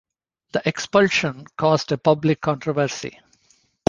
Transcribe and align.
The 0.53 0.63
expulsion 0.67 1.45
caused 1.57 1.91
a 1.91 1.97
public 1.99 2.41
controversy. 2.41 3.19